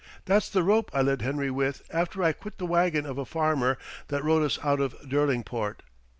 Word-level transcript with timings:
That's 0.25 0.49
the 0.49 0.63
rope 0.63 0.89
I 0.95 1.03
led 1.03 1.21
Henry 1.21 1.51
with 1.51 1.83
after 1.93 2.23
I 2.23 2.31
quit 2.33 2.57
the 2.57 2.65
wagon 2.65 3.05
of 3.05 3.19
a 3.19 3.23
farmer 3.23 3.77
that 4.07 4.23
rode 4.23 4.41
us 4.41 4.57
out 4.63 4.79
of 4.79 4.95
Derlingport. 5.07 5.83